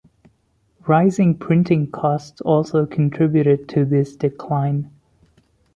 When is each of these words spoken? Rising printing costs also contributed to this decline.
Rising 0.87 1.37
printing 1.37 1.91
costs 1.91 2.41
also 2.41 2.87
contributed 2.87 3.69
to 3.69 3.85
this 3.85 4.15
decline. 4.15 4.89